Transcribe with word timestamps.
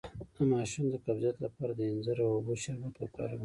د 0.35 0.37
ماشوم 0.53 0.85
د 0.89 0.95
قبضیت 1.05 1.37
لپاره 1.45 1.71
د 1.75 1.81
انځر 1.91 2.17
او 2.25 2.29
اوبو 2.35 2.53
شربت 2.63 2.93
وکاروئ 2.97 3.39